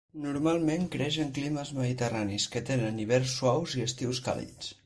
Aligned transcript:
Normalment 0.21 0.87
creix 0.95 1.17
en 1.25 1.29
climes 1.35 1.71
mediterranis 1.81 2.49
que 2.55 2.65
tenen 2.71 3.01
hiverns 3.05 3.37
suaus 3.41 3.81
i 3.83 3.89
estius 3.91 4.27
càlids. 4.31 4.77